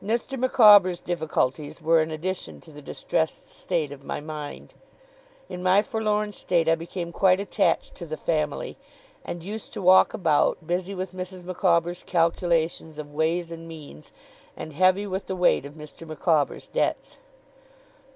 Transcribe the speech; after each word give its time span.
Mr. 0.00 0.38
Micawber's 0.38 1.00
difficulties 1.00 1.82
were 1.82 2.00
an 2.00 2.12
addition 2.12 2.60
to 2.60 2.70
the 2.70 2.80
distressed 2.80 3.48
state 3.48 3.90
of 3.90 4.04
my 4.04 4.20
mind. 4.20 4.72
In 5.48 5.64
my 5.64 5.82
forlorn 5.82 6.30
state 6.30 6.68
I 6.68 6.76
became 6.76 7.10
quite 7.10 7.40
attached 7.40 7.96
to 7.96 8.06
the 8.06 8.16
family, 8.16 8.76
and 9.24 9.42
used 9.42 9.72
to 9.72 9.82
walk 9.82 10.14
about, 10.14 10.64
busy 10.64 10.94
with 10.94 11.10
Mrs. 11.12 11.42
Micawber's 11.42 12.04
calculations 12.04 13.00
of 13.00 13.12
ways 13.14 13.50
and 13.50 13.66
means, 13.66 14.12
and 14.56 14.72
heavy 14.72 15.08
with 15.08 15.26
the 15.26 15.34
weight 15.34 15.66
of 15.66 15.74
Mr. 15.74 16.06
Micawber's 16.06 16.68
debts. 16.68 17.18